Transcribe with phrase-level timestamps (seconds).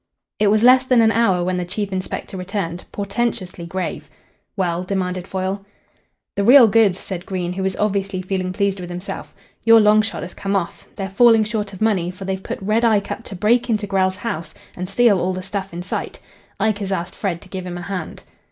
[0.39, 4.09] It was less than an hour when the chief inspector returned, portentously grave.
[4.57, 5.63] "Well?" demanded Foyle.
[6.35, 9.35] "The real goods," said Green, who was obviously feeling pleased with himself.
[9.63, 10.87] "Your long shot has come off.
[10.95, 14.15] They're falling short of money, for they've put Red Ike up to break into Grell's
[14.15, 16.19] house and steal all the stuff in sight.
[16.59, 18.23] Ike has asked Fred to give him a hand."